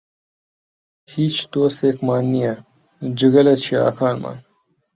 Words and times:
هیچ 1.13 1.35
دۆستێکمان 1.51 2.23
نییە، 2.33 2.53
جگە 3.19 3.41
لە 3.47 3.55
چیاکانمان. 3.63 4.37